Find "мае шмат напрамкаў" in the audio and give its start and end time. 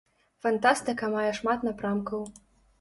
1.17-2.29